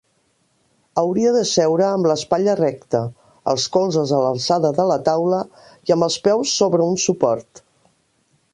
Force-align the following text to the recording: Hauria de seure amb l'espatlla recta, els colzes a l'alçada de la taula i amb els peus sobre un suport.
Hauria 1.01 1.33
de 1.35 1.43
seure 1.49 1.85
amb 1.87 2.09
l'espatlla 2.11 2.55
recta, 2.61 3.01
els 3.53 3.67
colzes 3.77 4.15
a 4.19 4.23
l'alçada 4.23 4.73
de 4.79 4.87
la 4.93 4.97
taula 5.11 5.43
i 5.91 5.95
amb 5.97 6.09
els 6.09 6.17
peus 6.29 6.55
sobre 6.63 6.89
un 6.95 6.99
suport. 7.05 7.63